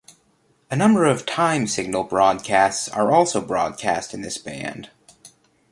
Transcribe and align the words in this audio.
A 0.71 0.75
number 0.75 1.05
of 1.05 1.27
time 1.27 1.67
signal 1.67 2.03
broadcasts 2.05 2.89
are 2.89 3.11
also 3.11 3.39
broadcast 3.39 4.15
in 4.15 4.23
this 4.23 4.39
band. 4.39 4.89